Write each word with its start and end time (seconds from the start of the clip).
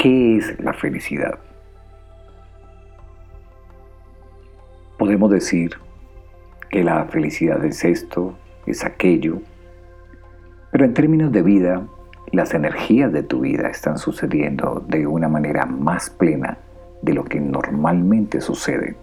¿Qué 0.00 0.38
es 0.38 0.58
la 0.58 0.72
felicidad? 0.72 1.38
Podemos 4.98 5.30
decir 5.30 5.72
que 6.70 6.82
la 6.82 7.04
felicidad 7.04 7.62
es 7.66 7.84
esto, 7.84 8.34
es 8.64 8.82
aquello, 8.82 9.42
pero 10.72 10.86
en 10.86 10.94
términos 10.94 11.32
de 11.32 11.42
vida, 11.42 11.86
las 12.32 12.54
energías 12.54 13.12
de 13.12 13.24
tu 13.24 13.40
vida 13.40 13.68
están 13.68 13.98
sucediendo 13.98 14.82
de 14.88 15.06
una 15.06 15.28
manera 15.28 15.66
más 15.66 16.08
plena 16.08 16.56
de 17.02 17.12
lo 17.12 17.24
que 17.24 17.38
normalmente 17.38 18.40
sucede. 18.40 18.96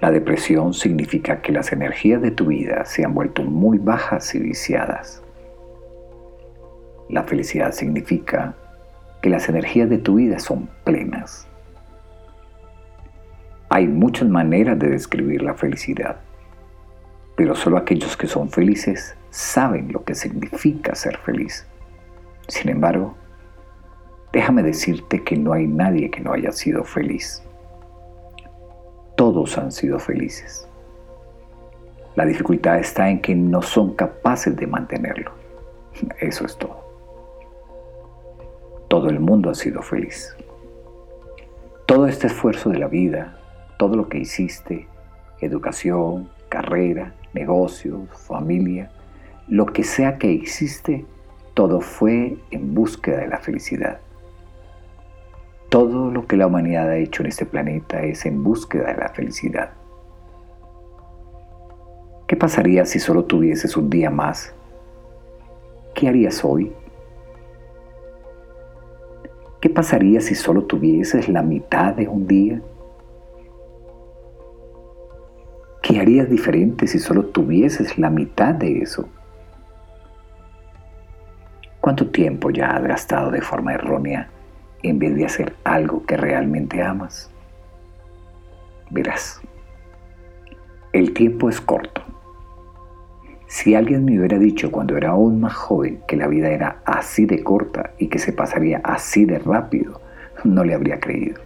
La 0.00 0.12
depresión 0.12 0.72
significa 0.72 1.42
que 1.42 1.50
las 1.50 1.72
energías 1.72 2.22
de 2.22 2.30
tu 2.30 2.46
vida 2.46 2.84
se 2.84 3.04
han 3.04 3.12
vuelto 3.12 3.42
muy 3.42 3.78
bajas 3.78 4.32
y 4.36 4.38
viciadas. 4.38 5.20
La 7.08 7.24
felicidad 7.24 7.72
significa 7.72 8.54
que 9.24 9.30
las 9.30 9.48
energías 9.48 9.88
de 9.88 9.96
tu 9.96 10.16
vida 10.16 10.38
son 10.38 10.68
plenas. 10.84 11.48
Hay 13.70 13.88
muchas 13.88 14.28
maneras 14.28 14.78
de 14.78 14.90
describir 14.90 15.40
la 15.40 15.54
felicidad, 15.54 16.18
pero 17.34 17.54
solo 17.54 17.78
aquellos 17.78 18.18
que 18.18 18.26
son 18.26 18.50
felices 18.50 19.16
saben 19.30 19.90
lo 19.90 20.04
que 20.04 20.14
significa 20.14 20.94
ser 20.94 21.16
feliz. 21.16 21.66
Sin 22.48 22.68
embargo, 22.68 23.16
déjame 24.30 24.62
decirte 24.62 25.24
que 25.24 25.38
no 25.38 25.54
hay 25.54 25.68
nadie 25.68 26.10
que 26.10 26.20
no 26.20 26.34
haya 26.34 26.52
sido 26.52 26.84
feliz. 26.84 27.42
Todos 29.16 29.56
han 29.56 29.72
sido 29.72 29.98
felices. 29.98 30.68
La 32.14 32.26
dificultad 32.26 32.78
está 32.78 33.08
en 33.08 33.22
que 33.22 33.34
no 33.34 33.62
son 33.62 33.94
capaces 33.94 34.54
de 34.54 34.66
mantenerlo. 34.66 35.32
Eso 36.20 36.44
es 36.44 36.58
todo 36.58 36.83
todo 38.94 39.10
el 39.10 39.18
mundo 39.18 39.50
ha 39.50 39.54
sido 39.56 39.82
feliz. 39.82 40.36
Todo 41.84 42.06
este 42.06 42.28
esfuerzo 42.28 42.70
de 42.70 42.78
la 42.78 42.86
vida, 42.86 43.36
todo 43.76 43.96
lo 43.96 44.08
que 44.08 44.18
hiciste, 44.18 44.86
educación, 45.40 46.30
carrera, 46.48 47.12
negocios, 47.32 48.08
familia, 48.28 48.92
lo 49.48 49.66
que 49.66 49.82
sea 49.82 50.16
que 50.16 50.30
hiciste, 50.30 51.04
todo 51.54 51.80
fue 51.80 52.36
en 52.52 52.72
búsqueda 52.72 53.16
de 53.16 53.26
la 53.26 53.38
felicidad. 53.38 53.98
Todo 55.70 56.12
lo 56.12 56.28
que 56.28 56.36
la 56.36 56.46
humanidad 56.46 56.88
ha 56.88 56.96
hecho 56.96 57.24
en 57.24 57.30
este 57.30 57.46
planeta 57.46 58.00
es 58.04 58.24
en 58.26 58.44
búsqueda 58.44 58.92
de 58.92 58.98
la 58.98 59.08
felicidad. 59.08 59.70
¿Qué 62.28 62.36
pasaría 62.36 62.86
si 62.86 63.00
solo 63.00 63.24
tuvieses 63.24 63.76
un 63.76 63.90
día 63.90 64.10
más? 64.10 64.54
¿Qué 65.96 66.06
harías 66.06 66.44
hoy? 66.44 66.72
¿Qué 69.64 69.70
pasaría 69.70 70.20
si 70.20 70.34
solo 70.34 70.64
tuvieses 70.64 71.26
la 71.30 71.40
mitad 71.40 71.94
de 71.94 72.06
un 72.06 72.26
día? 72.26 72.60
¿Qué 75.80 75.98
harías 75.98 76.28
diferente 76.28 76.86
si 76.86 76.98
solo 76.98 77.24
tuvieses 77.24 77.96
la 77.96 78.10
mitad 78.10 78.54
de 78.54 78.80
eso? 78.82 79.08
¿Cuánto 81.80 82.10
tiempo 82.10 82.50
ya 82.50 82.76
has 82.76 82.82
gastado 82.82 83.30
de 83.30 83.40
forma 83.40 83.72
errónea 83.72 84.28
en 84.82 84.98
vez 84.98 85.14
de 85.14 85.24
hacer 85.24 85.56
algo 85.64 86.04
que 86.04 86.18
realmente 86.18 86.82
amas? 86.82 87.30
Verás, 88.90 89.40
el 90.92 91.14
tiempo 91.14 91.48
es 91.48 91.58
corto 91.58 92.03
si 93.54 93.76
alguien 93.76 94.04
me 94.04 94.18
hubiera 94.18 94.36
dicho 94.36 94.72
cuando 94.72 94.96
era 94.96 95.10
aún 95.10 95.40
más 95.40 95.54
joven 95.54 96.00
que 96.08 96.16
la 96.16 96.26
vida 96.26 96.48
era 96.50 96.82
así 96.84 97.24
de 97.24 97.44
corta 97.44 97.92
y 97.98 98.08
que 98.08 98.18
se 98.18 98.32
pasaría 98.32 98.80
así 98.82 99.26
de 99.26 99.38
rápido, 99.38 100.00
no 100.42 100.64
le 100.64 100.74
habría 100.74 100.98
creído. 100.98 101.40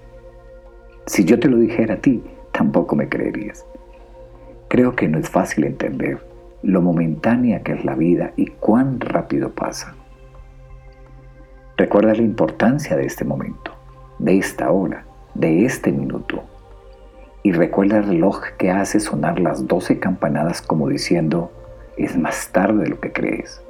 Si 1.04 1.26
yo 1.26 1.38
te 1.38 1.50
lo 1.50 1.58
dijera 1.58 1.96
a 1.96 1.98
ti, 1.98 2.22
tampoco 2.50 2.96
me 2.96 3.10
creerías. 3.10 3.66
Creo 4.68 4.96
que 4.96 5.06
no 5.06 5.18
es 5.18 5.28
fácil 5.28 5.64
entender 5.64 6.18
lo 6.62 6.80
momentánea 6.80 7.62
que 7.62 7.72
es 7.72 7.84
la 7.84 7.94
vida 7.94 8.32
y 8.36 8.46
cuán 8.46 9.00
rápido 9.00 9.50
pasa. 9.50 9.94
Recuerda 11.76 12.14
la 12.14 12.22
importancia 12.22 12.96
de 12.96 13.04
este 13.04 13.26
momento, 13.26 13.72
de 14.18 14.38
esta 14.38 14.70
hora, 14.70 15.04
de 15.34 15.66
este 15.66 15.92
minuto. 15.92 16.42
Y 17.42 17.52
recuerda 17.52 17.98
el 17.98 18.04
reloj 18.04 18.44
que 18.56 18.70
hace 18.70 18.98
sonar 18.98 19.38
las 19.38 19.66
doce 19.66 19.98
campanadas 19.98 20.62
como 20.62 20.88
diciendo, 20.88 21.52
es 21.98 22.16
más 22.16 22.50
tarde 22.52 22.84
de 22.84 22.90
lo 22.90 23.00
que 23.00 23.12
crees. 23.12 23.62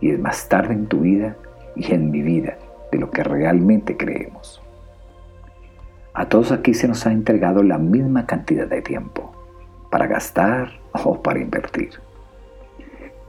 Y 0.00 0.10
es 0.10 0.18
más 0.18 0.48
tarde 0.48 0.74
en 0.74 0.86
tu 0.86 1.00
vida 1.00 1.36
y 1.74 1.92
en 1.92 2.10
mi 2.10 2.22
vida 2.22 2.56
de 2.92 2.98
lo 2.98 3.10
que 3.10 3.22
realmente 3.22 3.96
creemos. 3.96 4.62
A 6.14 6.28
todos 6.28 6.52
aquí 6.52 6.72
se 6.74 6.88
nos 6.88 7.06
ha 7.06 7.12
entregado 7.12 7.62
la 7.62 7.78
misma 7.78 8.24
cantidad 8.26 8.66
de 8.66 8.80
tiempo 8.80 9.32
para 9.90 10.06
gastar 10.06 10.70
o 10.92 11.22
para 11.22 11.40
invertir. 11.40 11.90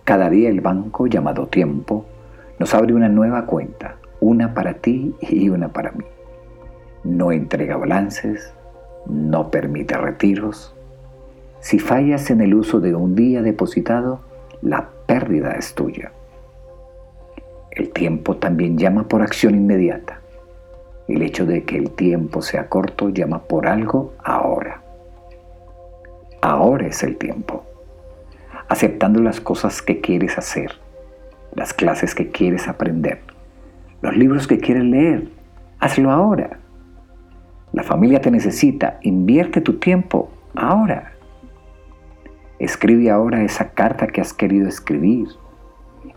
Cada 0.03 0.29
día 0.29 0.49
el 0.49 0.61
banco 0.61 1.07
llamado 1.07 1.47
tiempo 1.47 2.05
nos 2.59 2.73
abre 2.73 2.93
una 2.93 3.09
nueva 3.09 3.45
cuenta, 3.45 3.97
una 4.21 4.53
para 4.53 4.75
ti 4.75 5.13
y 5.19 5.49
una 5.49 5.73
para 5.73 5.91
mí. 5.91 6.05
No 7.03 7.31
entrega 7.31 7.75
balances, 7.75 8.53
no 9.05 9.51
permite 9.51 9.97
retiros. 9.97 10.73
Si 11.59 11.79
fallas 11.79 12.29
en 12.29 12.41
el 12.41 12.53
uso 12.53 12.79
de 12.79 12.95
un 12.95 13.15
día 13.15 13.41
depositado, 13.41 14.21
la 14.61 14.89
pérdida 15.05 15.51
es 15.51 15.73
tuya. 15.73 16.11
El 17.71 17.91
tiempo 17.91 18.37
también 18.37 18.77
llama 18.77 19.07
por 19.07 19.21
acción 19.21 19.55
inmediata. 19.55 20.19
El 21.07 21.21
hecho 21.21 21.45
de 21.45 21.63
que 21.63 21.77
el 21.77 21.91
tiempo 21.91 22.41
sea 22.41 22.67
corto 22.67 23.09
llama 23.09 23.43
por 23.43 23.67
algo 23.67 24.13
ahora. 24.23 24.81
Ahora 26.41 26.87
es 26.87 27.03
el 27.03 27.17
tiempo. 27.17 27.63
Aceptando 28.67 29.21
las 29.21 29.39
cosas 29.39 29.81
que 29.81 30.01
quieres 30.01 30.37
hacer, 30.37 30.71
las 31.55 31.73
clases 31.73 32.13
que 32.13 32.29
quieres 32.29 32.67
aprender, 32.67 33.21
los 34.01 34.15
libros 34.17 34.47
que 34.47 34.59
quieres 34.59 34.83
leer, 34.83 35.29
hazlo 35.79 36.11
ahora. 36.11 36.59
La 37.73 37.83
familia 37.83 38.21
te 38.21 38.31
necesita, 38.31 38.99
invierte 39.01 39.61
tu 39.61 39.77
tiempo 39.79 40.29
ahora. 40.55 41.16
Escribe 42.59 43.11
ahora 43.11 43.43
esa 43.43 43.69
carta 43.69 44.07
que 44.07 44.21
has 44.21 44.33
querido 44.33 44.67
escribir. 44.67 45.27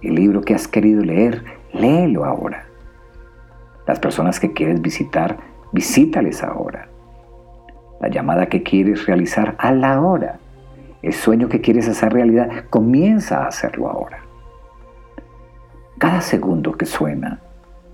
El 0.00 0.14
libro 0.14 0.40
que 0.40 0.54
has 0.54 0.66
querido 0.66 1.02
leer, 1.02 1.44
léelo 1.72 2.24
ahora. 2.24 2.64
Las 3.86 3.98
personas 3.98 4.40
que 4.40 4.52
quieres 4.52 4.80
visitar, 4.80 5.38
visítales 5.72 6.42
ahora. 6.42 6.88
La 8.00 8.08
llamada 8.08 8.46
que 8.46 8.62
quieres 8.62 9.04
realizar, 9.06 9.54
hazla 9.58 9.94
ahora. 9.94 10.38
El 11.02 11.12
sueño 11.12 11.48
que 11.48 11.60
quieres 11.60 11.88
hacer 11.88 12.12
realidad, 12.12 12.64
comienza 12.70 13.42
a 13.42 13.48
hacerlo 13.48 13.90
ahora. 13.90 14.20
Cada 15.98 16.22
segundo 16.22 16.72
que 16.72 16.86
suena, 16.86 17.40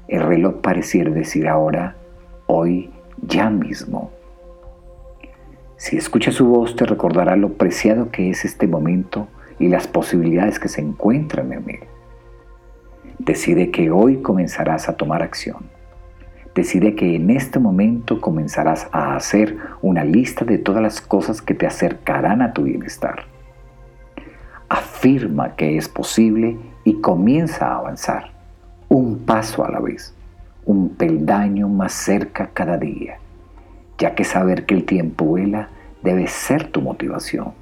el 0.07 0.23
reloj 0.23 0.61
pareciera 0.61 1.11
decir 1.11 1.49
ahora, 1.49 1.97
hoy, 2.47 2.91
ya 3.23 3.51
mismo. 3.51 4.13
Si 5.79 5.99
escuchas 5.99 6.35
su 6.35 6.47
voz 6.47 6.75
te 6.75 6.87
recordará 6.87 7.37
lo 7.37 7.53
preciado 7.53 8.11
que 8.11 8.31
es 8.31 8.47
este 8.47 8.67
momento 8.67 9.29
y 9.59 9.69
las 9.69 9.87
posibilidades 9.87 10.59
que 10.59 10.69
se 10.69 10.81
encuentran 10.81 11.53
en 11.53 11.69
él. 11.69 11.81
Decide 13.19 13.71
que 13.71 13.91
hoy 13.91 14.23
comenzarás 14.23 14.89
a 14.89 14.97
tomar 14.97 15.23
acción. 15.23 15.67
Decide 16.55 16.95
que 16.95 17.17
en 17.17 17.29
este 17.29 17.59
momento 17.59 18.23
comenzarás 18.23 18.89
a 18.91 19.17
hacer 19.17 19.59
una 19.83 20.03
lista 20.03 20.47
de 20.47 20.57
todas 20.57 20.83
las 20.83 21.03
cosas 21.03 21.43
que 21.43 21.53
te 21.53 21.67
acercarán 21.67 22.41
a 22.41 22.55
tu 22.55 22.63
bienestar. 22.63 23.25
Afirma 24.71 25.57
que 25.57 25.77
es 25.77 25.91
posible 25.91 26.57
y 26.85 27.03
comienza 27.03 27.67
a 27.67 27.79
avanzar, 27.79 28.31
un 28.89 29.19
paso 29.19 29.63
a 29.63 29.71
la 29.71 29.81
vez, 29.81 30.15
un 30.65 30.95
peldaño 30.95 31.69
más 31.69 31.93
cerca 31.93 32.49
cada 32.55 32.79
día 32.79 33.19
ya 33.99 34.15
que 34.15 34.25
saber 34.25 34.67
que 34.67 34.75
el 34.75 34.85
tiempo 34.85 35.25
vuela 35.25 35.69
debe 36.03 36.27
ser 36.27 36.69
tu 36.69 36.81
motivación. 36.83 37.53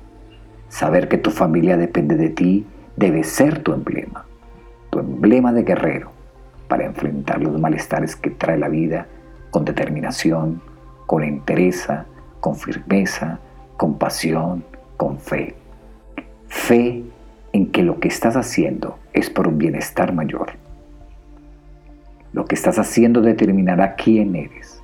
Saber 0.69 1.09
que 1.09 1.19
tu 1.19 1.31
familia 1.31 1.77
depende 1.77 2.17
de 2.17 2.31
ti 2.31 2.67
debe 2.97 3.25
ser 3.25 3.61
tu 3.61 3.73
emblema, 3.73 4.25
tu 4.91 4.99
emblema 4.99 5.53
de 5.53 5.63
guerrero 5.63 6.11
para 6.69 6.85
enfrentar 6.85 7.43
los 7.43 7.59
malestares 7.59 8.17
que 8.17 8.31
trae 8.31 8.59
la 8.59 8.69
vida 8.69 9.07
con 9.51 9.65
determinación, 9.65 10.61
con 11.07 11.23
entereza, 11.23 12.07
con 12.41 12.57
firmeza, 12.57 13.39
con 13.77 13.99
pasión, 13.99 14.65
con 14.97 15.19
fe. 15.19 15.55
Fe 16.49 17.05
en 17.53 17.71
que 17.71 17.83
lo 17.83 18.01
que 18.01 18.09
estás 18.09 18.37
haciendo 18.37 18.99
es 19.13 19.31
por 19.31 19.49
un 19.49 19.59
bienestar 19.59 20.13
mayor. 20.13 20.53
Lo 22.33 22.47
que 22.47 22.55
estás 22.55 22.79
haciendo 22.79 23.21
determinará 23.21 23.95
quién 23.95 24.35
eres 24.35 24.84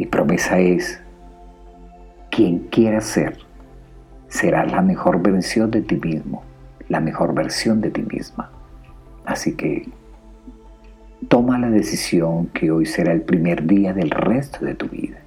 mi 0.00 0.06
promesa 0.06 0.58
es, 0.58 1.00
quien 2.30 2.58
quiera 2.70 3.00
ser, 3.00 3.38
será 4.26 4.64
la 4.64 4.82
mejor 4.82 5.22
versión 5.22 5.70
de 5.70 5.82
ti 5.82 5.96
mismo, 5.96 6.42
la 6.88 6.98
mejor 7.00 7.34
versión 7.34 7.80
de 7.80 7.90
ti 7.90 8.02
misma. 8.02 8.50
Así 9.24 9.54
que 9.54 9.86
Toma 11.28 11.58
la 11.58 11.68
decisión 11.68 12.46
que 12.46 12.70
hoy 12.70 12.86
será 12.86 13.12
el 13.12 13.20
primer 13.20 13.66
día 13.66 13.92
del 13.92 14.10
resto 14.10 14.64
de 14.64 14.74
tu 14.74 14.88
vida. 14.88 15.18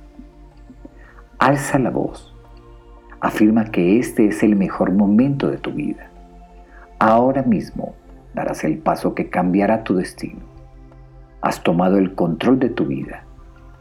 Alza 1.38 1.78
la 1.78 1.92
voz. 1.92 2.36
Afirma 3.22 3.66
que 3.66 4.00
este 4.00 4.26
es 4.28 4.42
el 4.42 4.56
mejor 4.56 4.92
momento 4.92 5.50
de 5.52 5.58
tu 5.58 5.72
vida. 5.72 6.10
Ahora 6.98 7.44
mismo 7.44 7.94
darás 8.34 8.64
el 8.64 8.80
paso 8.80 9.14
que 9.14 9.30
cambiará 9.30 9.84
tu 9.84 9.96
destino. 9.96 10.42
Has 11.42 11.62
tomado 11.62 11.98
el 11.98 12.16
control 12.16 12.58
de 12.58 12.70
tu 12.70 12.86
vida. 12.86 13.23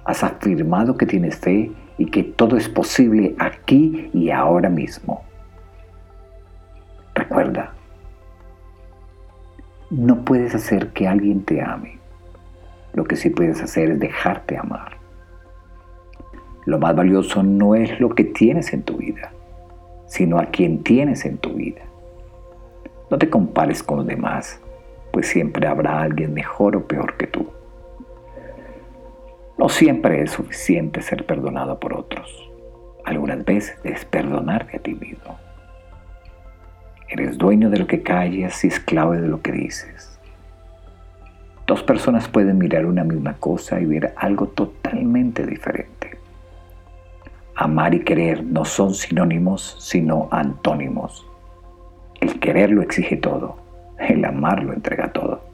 Has 0.05 0.25
afirmado 0.25 0.97
que 0.97 1.07
tienes 1.07 1.37
fe 1.37 1.71
y 1.99 2.07
que 2.07 2.23
todo 2.25 2.57
es 2.57 2.69
posible 2.69 3.35
aquí 3.39 4.11
y 4.13 4.31
ahora 4.31 4.69
mismo. 4.69 5.23
Recuerda, 7.15 7.73
no 9.91 10.25
puedes 10.25 10.55
hacer 10.55 10.89
que 10.89 11.07
alguien 11.07 11.45
te 11.45 11.61
ame. 11.61 11.99
Lo 12.95 13.05
que 13.05 13.17
sí 13.17 13.31
puedes 13.31 13.63
hacer 13.63 13.91
es 13.91 14.01
dejarte 14.01 14.57
amar. 14.57 14.97
Lo 16.65 16.79
más 16.79 16.95
valioso 16.95 17.43
no 17.43 17.75
es 17.75 18.01
lo 18.01 18.11
que 18.11 18.25
tienes 18.25 18.73
en 18.73 18.83
tu 18.83 18.97
vida, 18.97 19.33
sino 20.07 20.39
a 20.39 20.47
quien 20.47 20.83
tienes 20.83 21.25
en 21.25 21.39
tu 21.39 21.55
vida. 21.55 21.83
No 23.11 23.19
te 23.19 23.29
compares 23.29 23.83
con 23.83 23.99
los 23.99 24.07
demás, 24.07 24.61
pues 25.13 25.29
siempre 25.29 25.67
habrá 25.67 26.01
alguien 26.01 26.33
mejor 26.33 26.77
o 26.77 26.87
peor 26.87 27.17
que 27.17 27.27
tú. 27.27 27.47
No 29.63 29.69
siempre 29.69 30.21
es 30.21 30.33
suficiente 30.33 31.03
ser 31.03 31.25
perdonado 31.25 31.79
por 31.79 31.95
otros. 31.95 32.51
Algunas 33.05 33.45
veces 33.45 33.79
es 33.85 34.05
perdonarte 34.05 34.77
a 34.77 34.81
ti 34.81 34.93
mismo. 34.93 35.39
Eres 37.09 37.39
dueño 37.39 37.71
de 37.71 37.79
lo 37.79 37.87
que 37.87 38.03
calles 38.03 38.65
y 38.65 38.67
esclavo 38.67 39.13
de 39.13 39.29
lo 39.29 39.41
que 39.41 39.53
dices. 39.53 40.19
Dos 41.65 41.85
personas 41.85 42.27
pueden 42.27 42.59
mirar 42.59 42.87
una 42.87 43.05
misma 43.05 43.35
cosa 43.35 43.81
y 43.81 43.87
ver 43.87 44.13
algo 44.17 44.49
totalmente 44.49 45.47
diferente. 45.47 46.19
Amar 47.55 47.95
y 47.95 48.01
querer 48.01 48.43
no 48.43 48.65
son 48.65 48.95
sinónimos, 48.95 49.77
sino 49.79 50.27
antónimos. 50.33 51.25
El 52.21 52.41
querer 52.41 52.73
lo 52.73 52.83
exige 52.83 53.17
todo, 53.17 53.59
el 54.01 54.25
amar 54.25 54.65
lo 54.65 54.73
entrega 54.73 55.13
todo. 55.13 55.52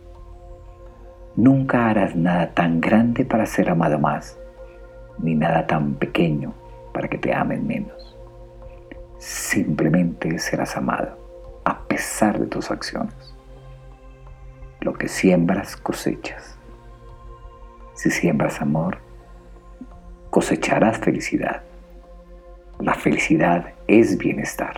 Nunca 1.38 1.88
harás 1.88 2.16
nada 2.16 2.52
tan 2.52 2.80
grande 2.80 3.24
para 3.24 3.46
ser 3.46 3.70
amado 3.70 3.96
más, 4.00 4.36
ni 5.20 5.36
nada 5.36 5.68
tan 5.68 5.94
pequeño 5.94 6.52
para 6.92 7.06
que 7.06 7.16
te 7.16 7.32
amen 7.32 7.64
menos. 7.64 8.18
Simplemente 9.18 10.36
serás 10.40 10.76
amado 10.76 11.16
a 11.64 11.86
pesar 11.86 12.40
de 12.40 12.46
tus 12.46 12.72
acciones. 12.72 13.14
Lo 14.80 14.94
que 14.94 15.06
siembras 15.06 15.76
cosechas. 15.76 16.58
Si 17.94 18.10
siembras 18.10 18.60
amor, 18.60 18.98
cosecharás 20.30 20.98
felicidad. 20.98 21.62
La 22.80 22.94
felicidad 22.94 23.74
es 23.86 24.18
bienestar. 24.18 24.74